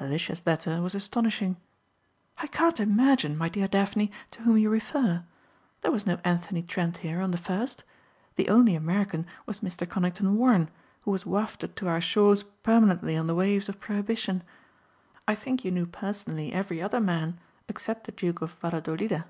[0.00, 1.56] Alicia's letter was astonishing.
[2.38, 5.22] "I can't imagine, my dear Daphne to whom you refer.
[5.82, 7.84] There was no Anthony Trent here on the first.
[8.34, 9.88] The only American was Mr.
[9.88, 10.68] Conington Warren
[11.02, 14.42] who was wafted to our shores permanently on the waves of prohibition.
[15.28, 17.38] I think you knew personally every other man
[17.68, 19.26] except the Duke of Valladolida.